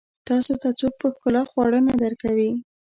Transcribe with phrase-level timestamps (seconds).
[0.27, 2.51] تاسو ته څوک په ښکلا خواړه نه درکوي.